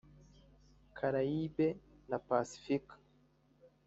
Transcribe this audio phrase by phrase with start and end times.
[0.97, 1.67] Carayibe
[2.09, 2.95] na Pacifika